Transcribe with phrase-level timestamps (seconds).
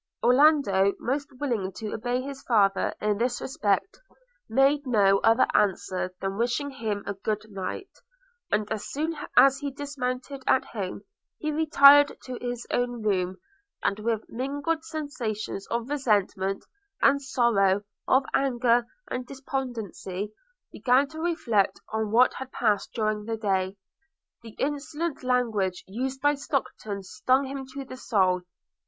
[0.23, 3.99] Orlando, most willing to obey his father in this respect,
[4.49, 7.99] made no other answer than wishing him a good night;
[8.51, 11.03] and as soon as he dismounted at home,
[11.37, 13.37] he retired to his own room,
[13.83, 16.65] and, with mingled sensations of resentment
[17.03, 20.33] and sorrow, of anger and despondency,
[20.71, 23.77] began to reflect on what had passed during the day.
[24.41, 28.41] The insolent language used by Stockton stung him to the soul.